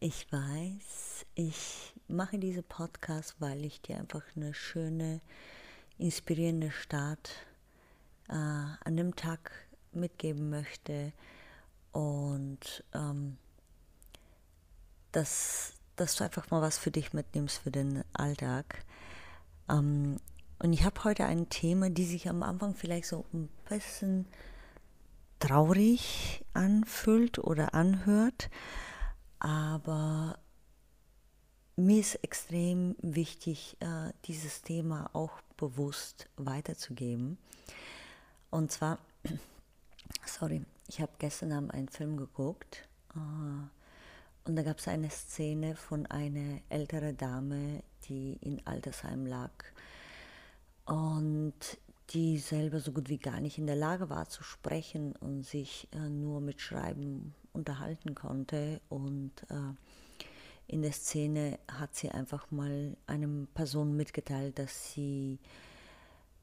Ich 0.00 0.30
weiß, 0.30 1.26
ich 1.34 1.92
mache 2.06 2.38
diese 2.38 2.62
Podcast, 2.62 3.34
weil 3.40 3.64
ich 3.64 3.82
dir 3.82 3.98
einfach 3.98 4.22
eine 4.36 4.54
schöne, 4.54 5.20
inspirierende 5.98 6.70
Start 6.70 7.32
äh, 8.28 8.32
an 8.32 8.96
dem 8.96 9.16
Tag 9.16 9.50
mitgeben 9.90 10.50
möchte 10.50 11.12
und 11.90 12.84
ähm, 12.94 13.38
dass, 15.10 15.72
dass 15.96 16.14
du 16.14 16.22
einfach 16.22 16.48
mal 16.52 16.62
was 16.62 16.78
für 16.78 16.92
dich 16.92 17.12
mitnimmst 17.12 17.58
für 17.58 17.72
den 17.72 18.04
Alltag. 18.12 18.84
Ähm, 19.68 20.20
und 20.60 20.72
ich 20.72 20.84
habe 20.84 21.02
heute 21.02 21.24
ein 21.24 21.48
Thema, 21.48 21.90
die 21.90 22.04
sich 22.04 22.28
am 22.28 22.44
Anfang 22.44 22.76
vielleicht 22.76 23.08
so 23.08 23.24
ein 23.32 23.48
bisschen 23.68 24.26
traurig 25.40 26.44
anfühlt 26.54 27.40
oder 27.40 27.74
anhört 27.74 28.48
aber 29.38 30.38
mir 31.76 32.00
ist 32.00 32.16
extrem 32.24 32.96
wichtig, 33.00 33.76
äh, 33.80 34.12
dieses 34.24 34.62
Thema 34.62 35.10
auch 35.12 35.40
bewusst 35.56 36.28
weiterzugeben. 36.36 37.38
Und 38.50 38.72
zwar, 38.72 38.98
sorry, 40.26 40.64
ich 40.88 41.00
habe 41.00 41.12
gestern 41.18 41.52
Abend 41.52 41.72
einen 41.74 41.88
Film 41.88 42.16
geguckt 42.16 42.88
äh, 43.14 44.48
und 44.48 44.56
da 44.56 44.62
gab 44.62 44.78
es 44.78 44.88
eine 44.88 45.10
Szene 45.10 45.76
von 45.76 46.06
einer 46.06 46.60
älteren 46.68 47.16
Dame, 47.16 47.82
die 48.08 48.38
in 48.40 48.66
Altersheim 48.66 49.26
lag 49.26 49.52
und 50.86 51.54
die 52.10 52.38
selber 52.38 52.80
so 52.80 52.92
gut 52.92 53.08
wie 53.10 53.18
gar 53.18 53.40
nicht 53.40 53.58
in 53.58 53.66
der 53.66 53.76
Lage 53.76 54.08
war 54.08 54.28
zu 54.28 54.42
sprechen 54.42 55.14
und 55.16 55.44
sich 55.44 55.88
äh, 55.92 56.08
nur 56.08 56.40
mit 56.40 56.60
Schreiben 56.60 57.34
unterhalten 57.58 58.14
konnte. 58.14 58.80
Und 58.88 59.32
äh, 59.50 59.74
in 60.66 60.82
der 60.82 60.92
Szene 60.92 61.58
hat 61.70 61.94
sie 61.94 62.10
einfach 62.10 62.50
mal 62.50 62.96
einem 63.06 63.48
Person 63.54 63.96
mitgeteilt, 63.96 64.58
dass 64.58 64.92
sie 64.92 65.38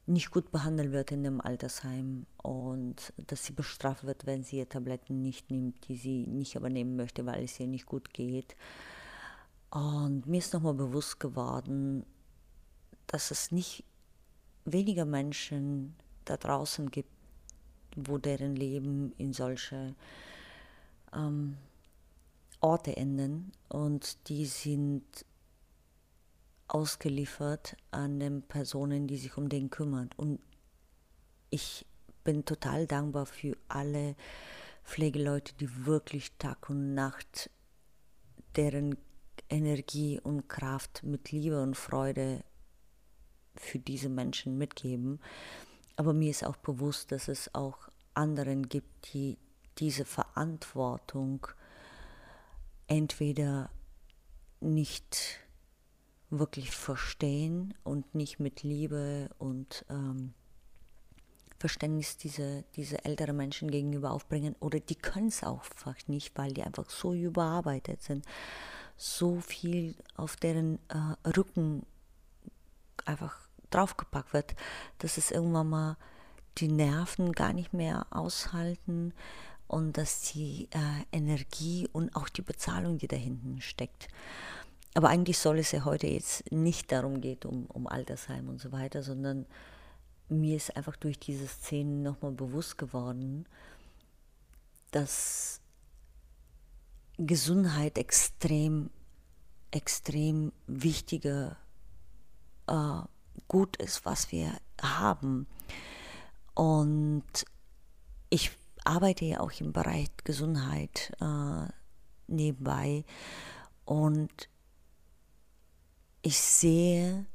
nicht 0.06 0.30
gut 0.30 0.52
behandelt 0.52 0.92
wird 0.92 1.10
in 1.10 1.24
dem 1.24 1.40
Altersheim 1.40 2.26
und 2.40 3.12
dass 3.26 3.44
sie 3.44 3.52
bestraft 3.52 4.04
wird, 4.04 4.24
wenn 4.24 4.44
sie 4.44 4.58
ihr 4.58 4.68
Tabletten 4.68 5.20
nicht 5.20 5.50
nimmt, 5.50 5.88
die 5.88 5.96
sie 5.96 6.26
nicht 6.28 6.56
aber 6.56 6.70
nehmen 6.70 6.94
möchte, 6.96 7.26
weil 7.26 7.42
es 7.42 7.58
ihr 7.58 7.66
nicht 7.66 7.86
gut 7.86 8.14
geht. 8.14 8.54
Und 9.70 10.26
mir 10.26 10.38
ist 10.38 10.54
nochmal 10.54 10.74
bewusst 10.74 11.18
geworden, 11.18 12.06
dass 13.08 13.30
es 13.32 13.50
nicht 13.50 13.84
weniger 14.64 15.04
Menschen 15.04 15.94
da 16.24 16.36
draußen 16.36 16.90
gibt, 16.90 17.10
wo 17.96 18.18
deren 18.18 18.54
Leben 18.54 19.12
in 19.18 19.32
solche 19.32 19.94
ähm, 21.14 21.56
Orte 22.60 22.96
enden 22.96 23.52
und 23.68 24.28
die 24.28 24.46
sind 24.46 25.04
ausgeliefert 26.68 27.76
an 27.90 28.18
den 28.18 28.42
Personen, 28.42 29.06
die 29.06 29.16
sich 29.16 29.36
um 29.36 29.48
den 29.48 29.70
kümmern. 29.70 30.10
Und 30.16 30.40
ich 31.50 31.86
bin 32.24 32.44
total 32.44 32.86
dankbar 32.86 33.26
für 33.26 33.56
alle 33.68 34.16
Pflegeleute, 34.84 35.54
die 35.54 35.86
wirklich 35.86 36.32
Tag 36.38 36.68
und 36.70 36.94
Nacht 36.94 37.50
deren 38.56 38.96
Energie 39.48 40.18
und 40.20 40.48
Kraft 40.48 41.02
mit 41.04 41.30
Liebe 41.30 41.62
und 41.62 41.76
Freude 41.76 42.42
für 43.54 43.78
diese 43.78 44.08
Menschen 44.08 44.58
mitgeben. 44.58 45.20
Aber 45.96 46.12
mir 46.12 46.30
ist 46.30 46.44
auch 46.44 46.56
bewusst, 46.56 47.12
dass 47.12 47.28
es 47.28 47.54
auch 47.54 47.88
anderen 48.14 48.68
gibt, 48.68 49.14
die 49.14 49.38
diese 49.78 50.04
Verantwortung 50.04 51.46
entweder 52.86 53.70
nicht 54.60 55.40
wirklich 56.30 56.70
verstehen 56.70 57.74
und 57.84 58.14
nicht 58.14 58.40
mit 58.40 58.62
Liebe 58.62 59.30
und 59.38 59.84
ähm, 59.90 60.34
Verständnis 61.58 62.16
diese, 62.16 62.64
diese 62.74 63.04
älteren 63.04 63.36
Menschen 63.36 63.70
gegenüber 63.70 64.10
aufbringen 64.10 64.56
oder 64.60 64.80
die 64.80 64.94
können 64.94 65.28
es 65.28 65.42
auch 65.42 65.62
einfach 65.62 65.96
nicht, 66.08 66.36
weil 66.36 66.52
die 66.52 66.62
einfach 66.62 66.90
so 66.90 67.14
überarbeitet 67.14 68.02
sind, 68.02 68.24
so 68.96 69.40
viel 69.40 69.94
auf 70.16 70.36
deren 70.36 70.78
äh, 70.88 71.28
Rücken 71.28 71.86
einfach 73.04 73.38
draufgepackt 73.70 74.32
wird, 74.32 74.54
dass 74.98 75.16
es 75.16 75.30
irgendwann 75.30 75.68
mal 75.68 75.96
die 76.58 76.68
Nerven 76.68 77.32
gar 77.32 77.52
nicht 77.52 77.72
mehr 77.72 78.06
aushalten 78.10 79.12
und 79.68 79.96
dass 79.96 80.32
die 80.32 80.68
äh, 80.70 81.16
Energie 81.16 81.88
und 81.92 82.14
auch 82.14 82.28
die 82.28 82.42
Bezahlung, 82.42 82.98
die 82.98 83.08
da 83.08 83.16
hinten 83.16 83.60
steckt. 83.60 84.08
Aber 84.94 85.08
eigentlich 85.08 85.38
soll 85.38 85.58
es 85.58 85.72
ja 85.72 85.84
heute 85.84 86.06
jetzt 86.06 86.50
nicht 86.50 86.90
darum 86.90 87.20
gehen, 87.20 87.38
um, 87.44 87.66
um 87.66 87.86
Altersheim 87.86 88.48
und 88.48 88.60
so 88.60 88.72
weiter, 88.72 89.02
sondern 89.02 89.46
mir 90.28 90.56
ist 90.56 90.76
einfach 90.76 90.96
durch 90.96 91.18
diese 91.18 91.46
Szenen 91.46 92.02
nochmal 92.02 92.32
bewusst 92.32 92.78
geworden, 92.78 93.46
dass 94.90 95.60
Gesundheit 97.18 97.98
extrem, 97.98 98.90
extrem 99.70 100.52
wichtiger 100.66 101.56
äh, 102.66 103.00
Gut 103.48 103.76
ist, 103.76 104.04
was 104.04 104.32
wir 104.32 104.50
haben. 104.80 105.46
Und 106.54 107.22
ich 108.30 108.50
arbeite 108.86 109.24
ja 109.24 109.40
auch 109.40 109.52
im 109.60 109.72
Bereich 109.72 110.08
Gesundheit 110.24 111.12
äh, 111.20 111.68
nebenbei. 112.26 113.04
Und 113.84 114.48
ich 116.22 116.38
sehe 116.38 117.26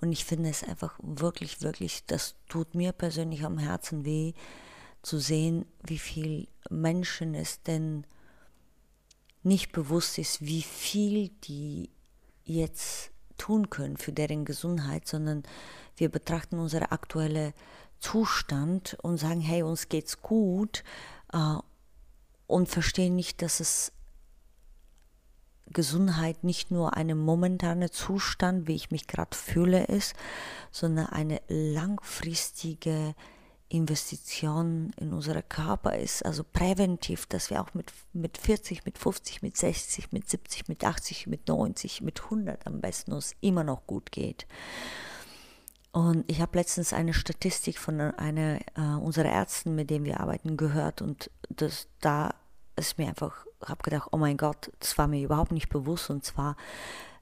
und 0.00 0.12
ich 0.12 0.24
finde 0.24 0.50
es 0.50 0.62
einfach 0.62 0.98
wirklich, 1.02 1.62
wirklich, 1.62 2.04
das 2.06 2.34
tut 2.48 2.74
mir 2.74 2.92
persönlich 2.92 3.44
am 3.44 3.58
Herzen 3.58 4.04
weh, 4.04 4.34
zu 5.02 5.18
sehen, 5.18 5.66
wie 5.84 5.98
viel 5.98 6.48
Menschen 6.68 7.34
es 7.34 7.62
denn 7.62 8.04
nicht 9.42 9.70
bewusst 9.72 10.18
ist, 10.18 10.44
wie 10.44 10.62
viel 10.62 11.28
die 11.44 11.90
jetzt 12.44 13.12
tun 13.38 13.70
können 13.70 13.96
für 13.96 14.12
deren 14.12 14.44
Gesundheit, 14.44 15.06
sondern 15.06 15.44
wir 15.96 16.08
betrachten 16.08 16.58
unsere 16.58 16.90
aktuelle 16.90 17.54
Zustand 18.00 18.96
und 19.02 19.18
sagen, 19.18 19.40
hey, 19.40 19.62
uns 19.62 19.88
geht's 19.88 20.22
gut 20.22 20.84
äh, 21.32 21.56
und 22.46 22.68
verstehen 22.68 23.16
nicht, 23.16 23.42
dass 23.42 23.60
es 23.60 23.92
Gesundheit 25.68 26.44
nicht 26.44 26.70
nur 26.70 26.96
eine 26.96 27.14
momentane 27.14 27.90
Zustand, 27.90 28.68
wie 28.68 28.76
ich 28.76 28.90
mich 28.90 29.06
gerade 29.06 29.36
fühle, 29.36 29.84
ist, 29.84 30.14
sondern 30.70 31.06
eine 31.06 31.40
langfristige 31.48 33.14
Investition 33.68 34.92
in 34.96 35.12
unsere 35.12 35.42
Körper 35.42 35.96
ist, 35.96 36.24
also 36.24 36.44
präventiv, 36.44 37.26
dass 37.26 37.50
wir 37.50 37.60
auch 37.60 37.74
mit, 37.74 37.92
mit 38.12 38.38
40, 38.38 38.84
mit 38.84 38.96
50, 38.96 39.42
mit 39.42 39.56
60, 39.56 40.12
mit 40.12 40.28
70, 40.30 40.68
mit 40.68 40.84
80, 40.84 41.26
mit 41.26 41.48
90, 41.48 42.00
mit 42.00 42.22
100 42.22 42.64
am 42.66 42.80
besten 42.80 43.12
uns 43.12 43.34
immer 43.40 43.64
noch 43.64 43.86
gut 43.86 44.12
geht. 44.12 44.46
Und 45.96 46.30
ich 46.30 46.42
habe 46.42 46.58
letztens 46.58 46.92
eine 46.92 47.14
Statistik 47.14 47.78
von 47.78 47.98
einer 47.98 48.60
äh, 48.76 49.00
unserer 49.00 49.30
Ärzten, 49.30 49.74
mit 49.74 49.88
denen 49.88 50.04
wir 50.04 50.20
arbeiten, 50.20 50.58
gehört 50.58 51.00
und 51.00 51.30
das, 51.48 51.88
da 52.02 52.34
ist 52.78 52.98
mir 52.98 53.08
einfach, 53.08 53.46
habe 53.64 53.82
gedacht, 53.82 54.10
oh 54.12 54.18
mein 54.18 54.36
Gott, 54.36 54.70
das 54.78 54.98
war 54.98 55.08
mir 55.08 55.24
überhaupt 55.24 55.52
nicht 55.52 55.70
bewusst. 55.70 56.10
Und 56.10 56.22
zwar, 56.22 56.58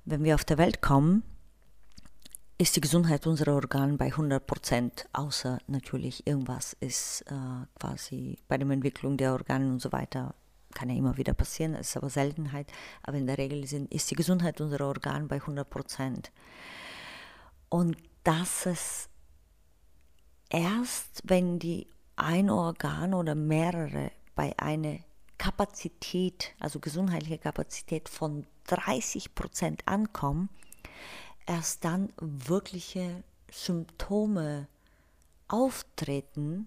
wenn 0.05 0.25
wir 0.25 0.35
auf 0.35 0.45
der 0.45 0.59
Welt 0.59 0.83
kommen, 0.83 1.23
ist 2.59 2.75
die 2.75 2.81
Gesundheit 2.81 3.29
unserer 3.29 3.55
Organe 3.55 3.97
bei 3.97 4.07
100 4.07 4.45
Prozent, 4.45 5.07
außer 5.13 5.59
natürlich 5.69 6.27
irgendwas 6.27 6.77
ist 6.81 7.23
äh, 7.29 7.67
quasi 7.79 8.41
bei 8.49 8.59
der 8.59 8.69
Entwicklung 8.69 9.17
der 9.17 9.35
Organe 9.35 9.71
und 9.71 9.83
so 9.83 9.93
weiter, 9.93 10.35
kann 10.75 10.91
ja 10.91 10.97
immer 10.97 11.17
wieder 11.17 11.35
passieren, 11.35 11.77
ist 11.77 11.97
aber 11.97 12.11
Seltenheit, 12.11 12.67
aber 13.05 13.19
in 13.19 13.29
der 13.29 13.39
Regel 13.39 13.69
sind, 13.69 13.95
ist 13.95 14.11
die 14.11 14.17
Gesundheit 14.17 14.61
unserer 14.61 14.89
Organe 14.89 15.27
bei 15.29 15.37
100 15.37 15.71
Prozent. 15.71 16.33
Und 17.69 17.97
dass 18.25 18.67
es 18.67 19.09
erst, 20.49 21.21
wenn 21.25 21.59
die 21.59 21.87
ein 22.17 22.51
Organ 22.51 23.15
oder 23.15 23.35
mehrere 23.35 24.11
bei 24.35 24.59
einer 24.59 24.99
Kapazität, 25.39 26.55
also 26.59 26.81
gesundheitliche 26.81 27.39
Kapazität 27.39 28.09
von 28.09 28.47
30 28.67 29.35
Prozent 29.35 29.87
ankommen, 29.87 30.49
erst 31.47 31.85
dann 31.85 32.13
wirkliche 32.19 33.23
Symptome 33.51 34.69
auftreten 35.49 36.67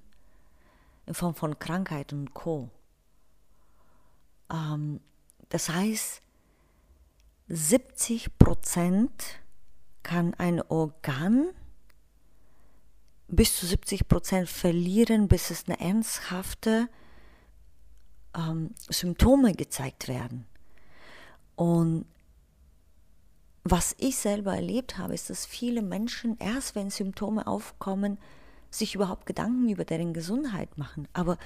in 1.06 1.14
Form 1.14 1.34
von 1.34 1.58
Krankheit 1.58 2.14
und 2.14 2.34
Co. 2.34 2.70
Ähm, 4.52 5.00
das 5.50 5.70
heißt, 5.70 6.22
70 7.48 8.38
Prozent 8.38 9.40
kann 10.04 10.34
ein 10.36 10.62
Organ 10.62 11.50
bis 13.28 13.58
zu 13.58 13.66
70 13.66 14.08
Prozent 14.08 14.50
verlieren, 14.50 15.28
bis 15.28 15.52
es 15.52 15.66
eine 15.68 15.80
ernsthafte 15.80 16.88
ähm, 18.36 18.74
Symptome 18.90 19.54
gezeigt 19.54 20.08
werden. 20.08 20.46
Und 21.56 22.06
was 23.64 23.96
ich 24.00 24.18
selber 24.18 24.56
erlebt 24.56 24.98
habe, 24.98 25.14
ist, 25.14 25.30
dass 25.30 25.46
viele 25.46 25.82
Menschen 25.82 26.38
erst, 26.40 26.76
wenn 26.76 26.90
Symptome 26.90 27.48
aufkommen, 27.48 28.18
sich 28.70 28.96
überhaupt 28.96 29.26
Gedanken 29.26 29.70
über 29.70 29.84
deren 29.84 30.14
Gesundheit 30.14 30.78
machen. 30.78 31.08
Aber 31.12 31.38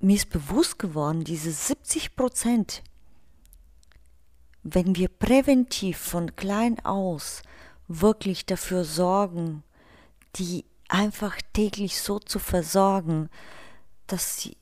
mir 0.00 0.16
ist 0.16 0.30
bewusst 0.30 0.78
geworden, 0.78 1.22
diese 1.22 1.52
70 1.52 2.16
Prozent, 2.16 2.82
wenn 4.62 4.96
wir 4.96 5.08
präventiv 5.08 5.98
von 5.98 6.36
klein 6.36 6.84
aus 6.84 7.42
wirklich 7.88 8.46
dafür 8.46 8.84
sorgen, 8.84 9.62
die 10.36 10.64
einfach 10.88 11.38
täglich 11.52 12.00
so 12.00 12.18
zu 12.18 12.38
versorgen, 12.38 13.30
dass 14.06 14.38
sie 14.38 14.56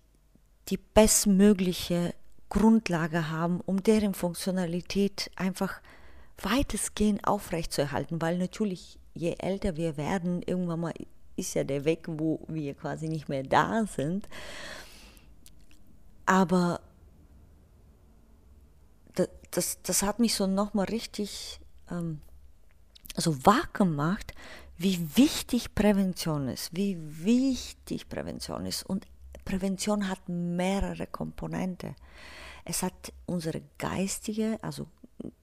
die 0.69 0.79
bestmögliche 0.79 2.15
Grundlage 2.49 3.31
haben, 3.31 3.61
um 3.61 3.83
deren 3.83 4.15
Funktionalität 4.15 5.31
einfach 5.37 5.81
weitestgehend 6.41 7.27
aufrechtzuerhalten, 7.27 8.23
weil 8.23 8.39
natürlich 8.39 8.99
je 9.15 9.35
älter 9.39 9.77
wir 9.77 9.97
werden, 9.97 10.43
irgendwann 10.43 10.81
mal 10.81 10.95
ist 11.37 11.55
ja 11.55 11.65
der 11.65 11.85
Weg, 11.85 12.07
wo 12.09 12.41
wir 12.49 12.75
quasi 12.75 13.09
nicht 13.09 13.29
mehr 13.29 13.43
da 13.43 13.85
sind. 13.87 14.29
Aber 16.27 16.81
das, 19.51 19.81
das, 19.83 20.03
hat 20.03 20.19
mich 20.19 20.35
so 20.35 20.47
nochmal 20.47 20.87
richtig 20.87 21.61
ähm, 21.91 22.21
so 23.17 23.45
wach 23.45 23.73
gemacht, 23.73 24.35
wie 24.77 25.17
wichtig 25.17 25.75
Prävention 25.75 26.49
ist, 26.49 26.75
wie 26.75 26.97
wichtig 27.25 28.09
Prävention 28.09 28.67
ist. 28.67 28.85
Und 28.85 29.07
Prävention 29.45 30.09
hat 30.09 30.29
mehrere 30.29 31.07
Komponenten. 31.07 31.97
Es 32.65 32.83
hat 32.83 33.13
unsere 33.27 33.63
geistige, 33.79 34.59
also 34.63 34.87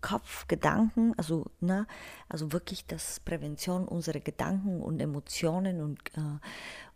Kopf, 0.01 0.48
Gedanken, 0.48 1.13
also, 1.18 1.45
ne, 1.60 1.88
also 2.30 2.54
wirklich, 2.54 2.86
dass 2.86 3.19
Prävention 3.19 3.88
unsere 3.88 4.22
Gedanken 4.22 4.81
und 4.81 5.00
Emotionen 5.00 5.81
und, 5.81 6.00
äh, 6.18 6.39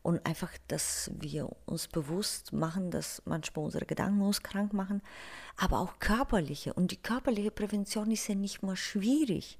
und 0.01 0.25
einfach, 0.25 0.51
dass 0.67 1.11
wir 1.13 1.49
uns 1.65 1.87
bewusst 1.87 2.53
machen, 2.53 2.89
dass 2.91 3.21
manchmal 3.25 3.65
unsere 3.65 3.85
Gedanken 3.85 4.21
uns 4.21 4.43
krank 4.43 4.73
machen, 4.73 5.01
aber 5.57 5.79
auch 5.79 5.99
körperliche. 5.99 6.73
Und 6.73 6.91
die 6.91 7.01
körperliche 7.01 7.51
Prävention 7.51 8.11
ist 8.11 8.27
ja 8.27 8.35
nicht 8.35 8.63
mal 8.63 8.77
schwierig. 8.77 9.57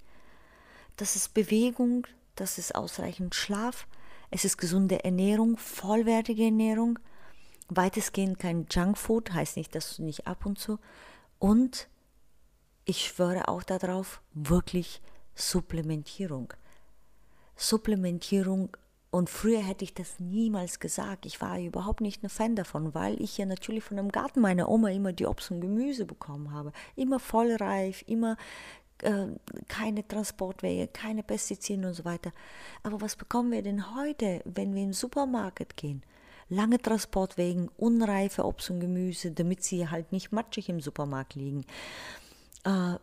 Das 0.96 1.16
ist 1.16 1.34
Bewegung, 1.34 2.08
das 2.36 2.58
ist 2.58 2.74
ausreichend 2.76 3.36
Schlaf, 3.36 3.88
es 4.32 4.46
ist 4.46 4.58
gesunde 4.58 5.04
Ernährung, 5.04 5.58
vollwertige 5.58 6.46
Ernährung, 6.46 7.00
weitestgehend 7.68 8.40
kein 8.40 8.66
Junkfood, 8.70 9.34
heißt 9.34 9.58
nicht, 9.58 9.76
dass 9.76 9.98
du 9.98 10.04
nicht 10.04 10.28
ab 10.28 10.46
und 10.46 10.58
zu. 10.58 10.80
Und 11.40 11.90
ich 12.90 13.06
schwöre 13.06 13.48
auch 13.48 13.62
darauf, 13.62 14.20
wirklich 14.34 15.00
Supplementierung. 15.36 16.52
Supplementierung 17.56 18.76
und 19.12 19.30
früher 19.30 19.60
hätte 19.60 19.84
ich 19.84 19.94
das 19.94 20.20
niemals 20.20 20.80
gesagt. 20.80 21.28
Ich 21.28 21.40
war 21.40 21.60
überhaupt 21.60 22.02
nicht 22.02 22.24
ein 22.24 22.30
Fan 22.30 22.56
davon, 22.56 22.96
weil 22.96 23.22
ich 23.22 23.38
ja 23.38 23.46
natürlich 23.46 23.84
von 23.84 23.98
dem 23.98 24.12
Garten 24.12 24.42
meiner 24.42 24.70
Oma 24.70 24.90
immer 24.90 25.14
die 25.14 25.28
Obst 25.28 25.52
und 25.52 25.62
Gemüse 25.62 26.06
bekommen 26.06 26.52
habe. 26.52 26.72
Immer 26.96 27.20
vollreif, 27.20 28.04
immer 28.08 28.38
äh, 29.04 29.28
keine 29.68 30.08
Transportwege, 30.08 30.88
keine 30.88 31.22
Pestizide 31.22 31.88
und 31.88 31.94
so 31.94 32.06
weiter. 32.06 32.32
Aber 32.82 33.02
was 33.02 33.16
bekommen 33.16 33.52
wir 33.52 33.62
denn 33.62 33.96
heute, 33.96 34.42
wenn 34.46 34.74
wir 34.74 34.82
den 34.82 34.94
Supermarkt 34.94 35.78
gehen? 35.78 36.02
Lange 36.50 36.82
Transportwegen, 36.82 37.70
unreife 37.78 38.44
Obst 38.44 38.72
und 38.72 38.80
Gemüse, 38.80 39.32
damit 39.32 39.64
sie 39.64 39.88
halt 39.88 40.12
nicht 40.12 40.32
matschig 40.32 40.70
im 40.70 40.82
Supermarkt 40.82 41.36
liegen. 41.36 41.66
Äh, 42.66 42.96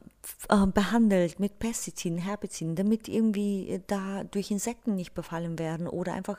äh, 0.49 0.67
behandelt 0.67 1.41
mit 1.41 1.59
Pestiziden, 1.59 2.19
Herbiziden, 2.19 2.75
damit 2.77 3.09
irgendwie 3.09 3.81
da 3.87 4.25
durch 4.25 4.51
Insekten 4.51 4.97
nicht 4.97 5.15
befallen 5.15 5.59
werden 5.59 5.87
oder 5.87 6.13
einfach 6.13 6.39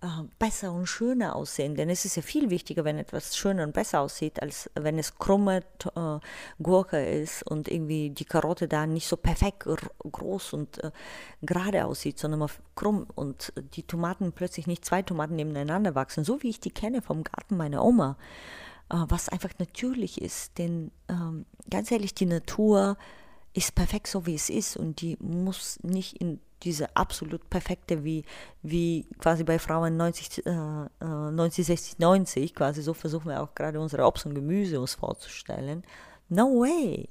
äh, 0.00 0.06
besser 0.38 0.72
und 0.72 0.86
schöner 0.86 1.36
aussehen. 1.36 1.76
Denn 1.76 1.88
es 1.88 2.04
ist 2.04 2.16
ja 2.16 2.22
viel 2.22 2.50
wichtiger, 2.50 2.84
wenn 2.84 2.98
etwas 2.98 3.36
schöner 3.36 3.62
und 3.62 3.74
besser 3.74 4.00
aussieht, 4.00 4.42
als 4.42 4.70
wenn 4.74 4.98
es 4.98 5.18
krumme 5.18 5.62
äh, 5.94 6.18
Gurke 6.60 7.04
ist 7.04 7.44
und 7.44 7.68
irgendwie 7.68 8.10
die 8.10 8.24
Karotte 8.24 8.66
da 8.66 8.86
nicht 8.86 9.06
so 9.06 9.16
perfekt 9.16 9.68
groß 10.10 10.54
und 10.54 10.82
äh, 10.82 10.90
gerade 11.42 11.84
aussieht, 11.84 12.18
sondern 12.18 12.40
mal 12.40 12.50
krumm 12.74 13.06
und 13.14 13.52
die 13.74 13.84
Tomaten 13.84 14.32
plötzlich 14.32 14.66
nicht 14.66 14.84
zwei 14.84 15.02
Tomaten 15.02 15.36
nebeneinander 15.36 15.94
wachsen, 15.94 16.24
so 16.24 16.42
wie 16.42 16.50
ich 16.50 16.60
die 16.60 16.72
kenne 16.72 17.02
vom 17.02 17.22
Garten 17.22 17.56
meiner 17.56 17.84
Oma, 17.84 18.16
äh, 18.18 18.67
was 18.90 19.28
einfach 19.28 19.50
natürlich 19.58 20.20
ist. 20.20 20.58
Denn 20.58 20.90
ähm, 21.08 21.44
ganz 21.70 21.90
ehrlich, 21.90 22.14
die 22.14 22.26
Natur 22.26 22.96
ist 23.54 23.74
perfekt 23.74 24.06
so, 24.06 24.26
wie 24.26 24.34
es 24.34 24.50
ist 24.50 24.76
und 24.76 25.00
die 25.00 25.16
muss 25.20 25.78
nicht 25.82 26.20
in 26.20 26.40
diese 26.62 26.96
absolut 26.96 27.48
perfekte, 27.50 28.04
wie, 28.04 28.24
wie 28.62 29.06
quasi 29.18 29.44
bei 29.44 29.58
Frauen 29.58 29.96
90, 29.96 30.46
äh, 30.46 30.50
90, 31.00 31.66
60, 31.66 31.98
90, 31.98 32.54
quasi 32.54 32.82
so 32.82 32.94
versuchen 32.94 33.28
wir 33.28 33.42
auch 33.42 33.54
gerade 33.54 33.80
unsere 33.80 34.04
Obst 34.04 34.26
und 34.26 34.34
Gemüse 34.34 34.80
uns 34.80 34.94
vorzustellen. 34.94 35.84
No 36.28 36.60
way! 36.60 37.08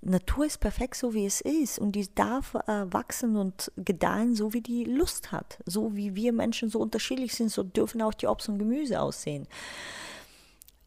Natur 0.00 0.46
ist 0.46 0.58
perfekt 0.58 0.94
so, 0.94 1.12
wie 1.12 1.26
es 1.26 1.40
ist 1.40 1.78
und 1.78 1.92
die 1.92 2.12
darf 2.14 2.54
äh, 2.54 2.92
wachsen 2.92 3.36
und 3.36 3.72
gedeihen, 3.76 4.34
so 4.34 4.52
wie 4.52 4.60
die 4.60 4.84
Lust 4.84 5.32
hat. 5.32 5.58
So 5.66 5.96
wie 5.96 6.14
wir 6.14 6.32
Menschen 6.32 6.68
so 6.68 6.78
unterschiedlich 6.78 7.34
sind, 7.34 7.50
so 7.50 7.64
dürfen 7.64 8.02
auch 8.02 8.14
die 8.14 8.28
Obst 8.28 8.48
und 8.48 8.58
Gemüse 8.58 9.00
aussehen. 9.00 9.48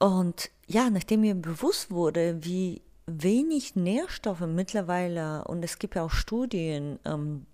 Und 0.01 0.49
ja, 0.65 0.89
nachdem 0.89 1.21
mir 1.21 1.35
bewusst 1.35 1.91
wurde, 1.91 2.43
wie 2.43 2.81
wenig 3.05 3.75
Nährstoffe 3.75 4.39
mittlerweile, 4.39 5.43
und 5.43 5.61
es 5.61 5.77
gibt 5.77 5.93
ja 5.93 6.01
auch 6.01 6.09
Studien, 6.09 6.97
ähm, 7.05 7.45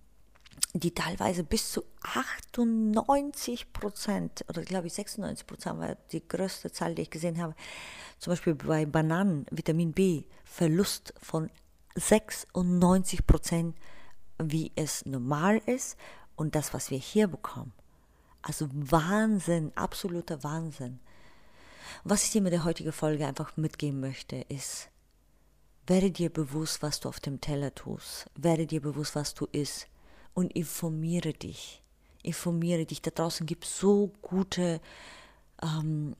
die 0.72 0.94
teilweise 0.94 1.44
bis 1.44 1.74
zu 1.74 1.84
98 2.04 3.74
Prozent 3.74 4.46
oder 4.48 4.62
glaube 4.62 4.88
ich 4.88 4.94
96 4.94 5.46
Prozent 5.46 5.80
war 5.80 5.98
die 6.14 6.26
größte 6.26 6.72
Zahl, 6.72 6.96
die 6.96 7.02
ich 7.02 7.10
gesehen 7.10 7.42
habe. 7.42 7.54
Zum 8.18 8.32
Beispiel 8.32 8.56
bei 8.56 8.86
Bananen, 8.86 9.46
Vitamin 9.52 9.92
B, 9.92 10.24
Verlust 10.46 11.14
von 11.22 11.50
96 11.96 13.28
Prozent, 13.28 13.76
wie 14.42 14.72
es 14.76 15.06
normal 15.06 15.62
ist 15.66 15.98
und 16.38 16.56
das, 16.56 16.74
was 16.74 16.92
wir 16.92 16.98
hier 16.98 17.28
bekommen. 17.28 17.74
Also 18.42 18.70
Wahnsinn, 18.72 19.74
absoluter 19.76 20.46
Wahnsinn. 20.46 21.02
Was 22.04 22.24
ich 22.24 22.32
dir 22.32 22.42
mit 22.42 22.54
der 22.54 22.64
heutigen 22.64 22.92
Folge 22.92 23.26
einfach 23.26 23.58
mitgeben 23.58 24.00
möchte, 24.00 24.38
ist, 24.50 24.90
werde 25.86 26.12
dir 26.12 26.30
bewusst, 26.30 26.82
was 26.82 27.00
du 27.00 27.10
auf 27.10 27.20
dem 27.20 27.40
Teller 27.40 27.74
tust. 27.74 28.30
Werde 28.36 28.68
dir 28.68 28.82
bewusst, 28.82 29.16
was 29.16 29.34
du 29.34 29.46
isst 29.52 29.88
und 30.34 30.54
informiere 30.54 31.34
dich. 31.34 31.82
Informiere 32.24 32.86
dich. 32.86 33.02
Da 33.02 33.12
draußen 33.12 33.46
gibt 33.46 33.64
es 33.64 33.80
so 33.80 34.12
gute, 34.22 34.82
ähm, 35.62 36.16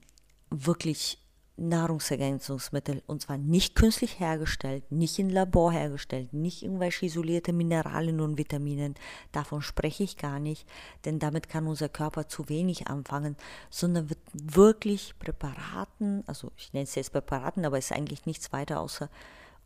wirklich 0.50 1.18
Nahrungsergänzungsmittel 1.58 3.02
und 3.06 3.22
zwar 3.22 3.36
nicht 3.36 3.74
künstlich 3.74 4.20
hergestellt, 4.20 4.90
nicht 4.90 5.18
in 5.18 5.28
Labor 5.28 5.72
hergestellt, 5.72 6.32
nicht 6.32 6.62
irgendwelche 6.62 7.06
isolierte 7.06 7.52
Mineralien 7.52 8.20
und 8.20 8.38
Vitaminen. 8.38 8.94
Davon 9.32 9.60
spreche 9.60 10.04
ich 10.04 10.16
gar 10.16 10.38
nicht, 10.38 10.66
denn 11.04 11.18
damit 11.18 11.48
kann 11.48 11.66
unser 11.66 11.88
Körper 11.88 12.28
zu 12.28 12.48
wenig 12.48 12.86
anfangen, 12.86 13.36
sondern 13.70 14.08
wird 14.08 14.20
wirklich 14.32 15.18
Präparaten, 15.18 16.22
also 16.26 16.52
ich 16.56 16.72
nenne 16.72 16.84
es 16.84 16.94
jetzt 16.94 17.12
Präparaten, 17.12 17.64
aber 17.64 17.78
es 17.78 17.86
ist 17.86 17.96
eigentlich 17.96 18.24
nichts 18.24 18.52
weiter 18.52 18.80
außer 18.80 19.10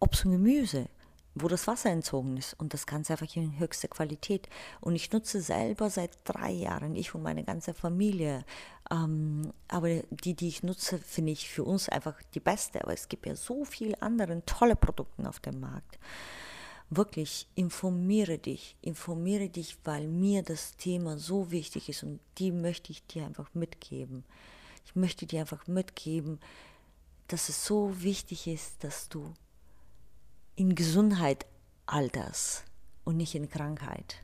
Obst 0.00 0.25
und 0.25 0.32
Gemüse 0.32 0.88
wo 1.35 1.49
das 1.49 1.67
Wasser 1.67 1.91
entzogen 1.91 2.37
ist 2.37 2.55
und 2.55 2.75
das 2.75 2.87
Ganze 2.87 3.15
einfach 3.15 3.35
in 3.37 3.59
höchster 3.59 3.89
Qualität. 3.89 4.49
Und 4.81 4.95
ich 4.95 5.11
nutze 5.12 5.41
selber 5.41 5.89
seit 5.89 6.19
drei 6.25 6.51
Jahren, 6.51 6.95
ich 6.95 7.15
und 7.15 7.23
meine 7.23 7.45
ganze 7.45 7.73
Familie. 7.73 8.45
Ähm, 8.91 9.53
aber 9.69 10.03
die, 10.11 10.35
die 10.35 10.49
ich 10.49 10.62
nutze, 10.62 10.99
finde 10.99 11.33
ich 11.33 11.49
für 11.49 11.65
uns 11.65 11.89
einfach 11.89 12.21
die 12.35 12.41
beste. 12.41 12.83
Aber 12.83 12.93
es 12.93 13.09
gibt 13.09 13.27
ja 13.27 13.35
so 13.35 13.65
viele 13.65 14.01
andere 14.03 14.45
tolle 14.45 14.77
Produkte 14.77 15.27
auf 15.29 15.41
dem 15.41 15.61
Markt. 15.61 15.99
Wirklich, 16.91 17.49
informiere 17.55 18.37
dich, 18.37 18.77
informiere 18.83 19.49
dich, 19.49 19.79
weil 19.85 20.09
mir 20.09 20.43
das 20.43 20.77
Thema 20.77 21.17
so 21.17 21.51
wichtig 21.51 21.89
ist 21.89 22.03
und 22.03 22.21
die 22.37 22.53
möchte 22.53 22.93
ich 22.93 23.07
dir 23.07 23.25
einfach 23.25 23.49
mitgeben. 23.55 24.25
Ich 24.85 24.95
möchte 24.95 25.25
dir 25.25 25.41
einfach 25.41 25.67
mitgeben, 25.67 26.39
dass 27.29 27.49
es 27.49 27.65
so 27.65 28.03
wichtig 28.03 28.47
ist, 28.47 28.85
dass 28.85 29.09
du 29.09 29.33
in 30.62 30.76
Gesundheit 30.76 31.45
alterst 31.87 32.64
und 33.02 33.16
nicht 33.16 33.35
in 33.35 33.49
Krankheit. 33.49 34.23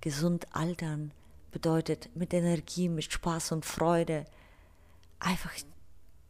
Gesund 0.00 0.46
altern 0.54 1.10
bedeutet 1.50 2.08
mit 2.14 2.32
Energie, 2.32 2.88
mit 2.88 3.12
Spaß 3.12 3.50
und 3.50 3.66
Freude 3.66 4.26
einfach 5.18 5.52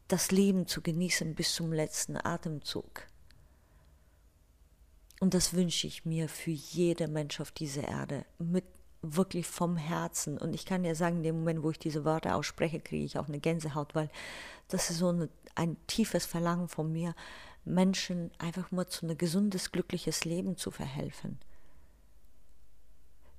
das 0.09 0.31
Leben 0.31 0.67
zu 0.67 0.81
genießen 0.81 1.35
bis 1.35 1.55
zum 1.55 1.71
letzten 1.71 2.17
Atemzug. 2.17 3.03
Und 5.21 5.35
das 5.35 5.53
wünsche 5.53 5.87
ich 5.87 6.07
mir 6.07 6.27
für 6.27 6.51
jede 6.51 7.09
Mensch 7.09 7.41
auf 7.43 7.51
dieser 7.53 7.87
Erde, 7.87 8.25
mit 8.39 8.65
wirklich 9.03 9.47
vom 9.47 9.77
Herzen. 9.77 10.39
Und 10.39 10.55
ich 10.55 10.65
kann 10.65 10.83
ja 10.83 10.95
sagen, 10.95 11.19
in 11.19 11.25
dem 11.25 11.39
Moment, 11.41 11.63
wo 11.63 11.71
ich 11.73 11.79
diese 11.79 12.07
Worte 12.07 12.35
ausspreche, 12.35 12.81
kriege 12.81 13.05
ich 13.05 13.19
auch 13.19 13.29
eine 13.29 13.39
Gänsehaut, 13.39 13.95
weil 13.95 14.09
das 14.69 14.89
ist 14.89 14.97
so 14.97 15.11
eine, 15.11 15.29
ein 15.55 15.77
tiefes 15.87 16.25
Verlangen 16.25 16.69
von 16.69 16.91
mir, 16.91 17.15
Menschen 17.67 18.31
einfach 18.39 18.71
mal 18.71 18.87
zu 18.87 19.07
einem 19.07 19.19
gesundes, 19.19 19.73
glückliches 19.73 20.25
Leben 20.25 20.57
zu 20.57 20.71
verhelfen. 20.71 21.39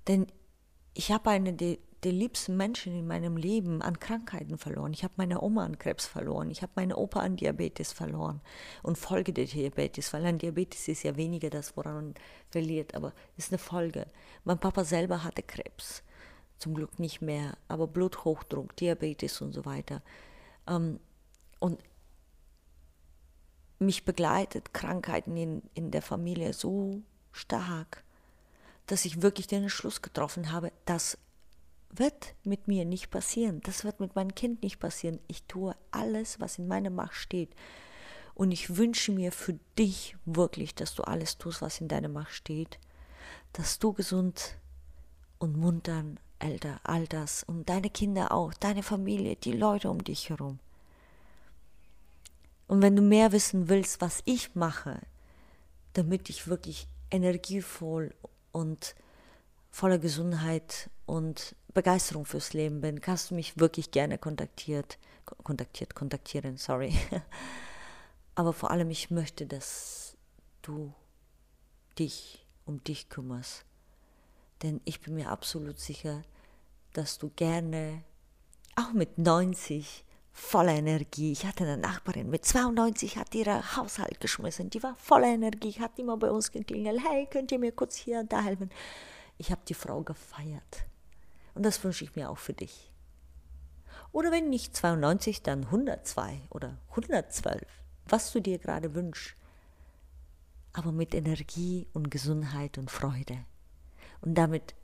Denn 0.08 0.28
ich 0.94 1.12
habe 1.12 1.30
eine 1.30 1.54
der, 1.54 1.78
der 2.04 2.12
liebsten 2.12 2.58
Menschen 2.58 2.94
in 2.98 3.08
meinem 3.08 3.38
Leben 3.38 3.82
an 3.82 4.00
Krankheiten 4.00 4.58
verloren. 4.58 4.94
Ich 4.94 5.04
habe 5.04 5.14
meine 5.18 5.42
Oma 5.42 5.66
an 5.66 5.80
Krebs 5.80 6.06
verloren. 6.06 6.52
Ich 6.52 6.62
habe 6.62 6.72
meine 6.76 6.98
Opa 6.98 7.22
an 7.22 7.36
Diabetes 7.36 7.92
verloren 7.92 8.42
und 8.84 8.98
Folge 8.98 9.34
der 9.34 9.46
Diabetes, 9.46 10.14
weil 10.14 10.26
an 10.26 10.38
Diabetes 10.38 10.88
ist 10.88 11.04
ja 11.04 11.16
weniger 11.16 11.50
das, 11.50 11.76
woran 11.76 11.96
man 11.96 12.14
verliert, 12.50 12.96
aber 12.96 13.14
ist 13.36 13.52
eine 13.52 13.58
Folge. 13.58 14.08
Mein 14.44 14.60
Papa 14.60 14.84
selber 14.84 15.24
hatte 15.24 15.44
Krebs, 15.44 16.04
zum 16.58 16.74
Glück 16.76 17.00
nicht 17.00 17.22
mehr, 17.22 17.58
aber 17.68 17.88
Bluthochdruck, 17.88 18.76
Diabetes 18.76 19.42
und 19.42 19.54
so 19.54 19.66
weiter. 19.66 20.02
Ähm, 20.68 21.00
und 21.60 21.80
mich 23.80 24.06
begleitet 24.06 24.74
Krankheiten 24.74 25.38
in, 25.38 25.62
in 25.74 25.92
der 25.92 26.02
Familie 26.02 26.54
so 26.54 27.02
stark, 27.32 28.04
dass 28.88 29.06
ich 29.06 29.22
wirklich 29.22 29.48
den 29.48 29.64
Entschluss 29.64 30.02
getroffen 30.02 30.52
habe, 30.52 30.72
das 30.86 31.18
wird 31.92 32.36
mit 32.44 32.68
mir 32.68 32.86
nicht 32.86 33.10
passieren, 33.12 33.62
das 33.62 33.84
wird 33.84 34.00
mit 34.00 34.16
meinem 34.16 34.36
Kind 34.36 34.64
nicht 34.64 34.80
passieren. 34.80 35.20
Ich 35.28 35.44
tue 35.44 35.76
alles, 35.92 36.40
was 36.40 36.58
in 36.58 36.68
meiner 36.68 36.90
Macht 36.90 37.16
steht. 37.16 37.50
Und 38.34 38.52
ich 38.52 38.78
wünsche 38.78 39.12
mir 39.12 39.32
für 39.32 39.58
dich 39.78 40.16
wirklich, 40.26 40.76
dass 40.76 40.94
du 40.94 41.04
alles 41.04 41.38
tust, 41.38 41.62
was 41.62 41.82
in 41.82 41.88
deiner 41.88 42.10
Macht 42.10 42.34
steht, 42.34 42.80
dass 43.54 43.80
du 43.80 43.94
gesund 43.94 44.58
und 45.40 45.58
muntern 45.58 46.20
älter 46.40 46.80
alters 46.84 47.44
und 47.44 47.68
deine 47.68 47.90
Kinder 47.90 48.32
auch, 48.32 48.54
deine 48.54 48.84
Familie, 48.84 49.36
die 49.36 49.54
Leute 49.54 49.90
um 49.90 50.04
dich 50.04 50.30
herum. 50.30 50.60
Und 52.68 52.82
wenn 52.82 52.96
du 52.96 53.02
mehr 53.02 53.32
wissen 53.32 53.70
willst, 53.70 54.02
was 54.02 54.22
ich 54.26 54.56
mache, 54.56 55.00
damit 55.94 56.30
ich 56.30 56.48
wirklich 56.48 56.88
energievoll 57.10 58.14
und 58.52 58.96
voller 59.72 60.00
Gesundheit 60.00 60.90
und 61.06 61.56
Begeisterung 61.74 62.26
fürs 62.26 62.54
Leben 62.54 62.82
bin, 62.82 63.02
kannst 63.02 63.32
du 63.32 63.36
mich 63.36 63.60
wirklich 63.60 63.92
gerne 63.92 64.18
kontaktiert, 64.18 64.98
kontaktiert, 65.44 65.96
kontaktieren, 65.96 66.58
sorry. 66.58 66.94
Aber 68.36 68.54
vor 68.54 68.72
allem, 68.72 68.90
ich 68.90 69.10
möchte, 69.12 69.48
dass 69.48 70.18
du 70.62 70.94
dich 71.98 72.46
um 72.66 72.84
dich 72.84 73.10
kümmerst. 73.10 73.66
Denn 74.62 74.82
ich 74.86 75.02
bin 75.02 75.16
mir 75.16 75.30
absolut 75.30 75.80
sicher, 75.80 76.24
dass 76.94 77.18
du 77.18 77.30
gerne, 77.36 78.04
auch 78.76 78.94
mit 78.94 79.18
90, 79.18 80.04
voller 80.38 80.74
Energie. 80.74 81.32
Ich 81.32 81.46
hatte 81.46 81.64
eine 81.64 81.78
Nachbarin 81.78 82.30
mit 82.30 82.46
92, 82.46 83.18
hat 83.18 83.34
ihre 83.34 83.76
Haushalt 83.76 84.22
geschmissen. 84.22 84.70
Die 84.70 84.84
war 84.84 84.96
voller 84.96 85.28
Energie, 85.28 85.74
hat 85.80 85.98
immer 85.98 86.16
bei 86.16 86.30
uns 86.30 86.52
geklingelt. 86.52 87.02
Hey, 87.04 87.28
könnt 87.30 87.52
ihr 87.52 87.60
mir 87.60 87.72
kurz 87.72 87.96
hier 87.96 88.20
und 88.20 88.32
da 88.32 88.44
helfen? 88.44 88.70
Ich 89.40 89.52
habe 89.52 89.62
die 89.68 89.74
Frau 89.74 90.04
gefeiert. 90.04 90.86
Und 91.56 91.64
das 91.64 91.84
wünsche 91.84 92.04
ich 92.04 92.16
mir 92.16 92.30
auch 92.30 92.38
für 92.38 92.54
dich. 92.54 92.94
Oder 94.12 94.32
wenn 94.32 94.50
nicht 94.50 94.76
92, 94.76 95.42
dann 95.42 95.66
102 95.66 96.42
oder 96.52 96.78
112, 96.92 97.64
was 98.06 98.32
du 98.32 98.40
dir 98.40 98.60
gerade 98.60 98.94
wünschst. 98.94 99.36
Aber 100.72 100.92
mit 100.92 101.16
Energie 101.16 101.88
und 101.94 102.12
Gesundheit 102.12 102.78
und 102.78 102.92
Freude. 102.92 103.44
Und 104.22 104.36
damit 104.36 104.76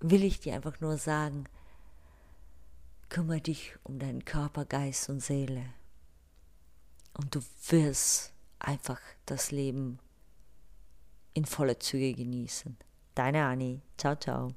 will 0.00 0.24
ich 0.24 0.40
dir 0.40 0.54
einfach 0.54 0.80
nur 0.80 0.96
sagen, 0.96 1.44
kümmere 3.08 3.40
dich 3.40 3.74
um 3.84 3.98
deinen 3.98 4.24
Körper, 4.24 4.64
Geist 4.64 5.08
und 5.08 5.20
Seele. 5.20 5.64
Und 7.14 7.34
du 7.34 7.40
wirst 7.68 8.32
einfach 8.58 9.00
das 9.26 9.50
Leben 9.50 9.98
in 11.34 11.44
voller 11.44 11.78
Züge 11.80 12.14
genießen. 12.14 12.76
Deine 13.14 13.44
Annie. 13.44 13.80
Ciao, 13.96 14.14
ciao. 14.16 14.54